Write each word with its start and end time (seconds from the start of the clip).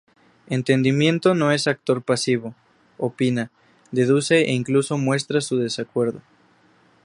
Entendimiento 0.47 1.35
no 1.35 1.51
es 1.51 1.67
actor 1.67 2.01
pasivo: 2.01 2.55
opina, 2.97 3.51
deduce 3.91 4.41
e 4.45 4.51
incluso 4.51 4.97
muestra 4.97 5.41
su 5.41 5.57
desacuerdo. 5.57 6.23